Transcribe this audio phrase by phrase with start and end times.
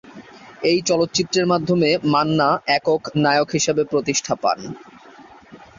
[0.63, 4.59] এই চলচ্চিত্রের মাধ্যমে মান্না একক নায়ক হিসেবে প্রতিষ্ঠা পান।